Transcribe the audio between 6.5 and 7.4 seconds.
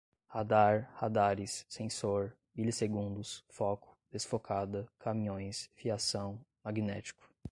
magnético